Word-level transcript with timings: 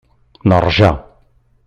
Neṛja. 0.49 0.91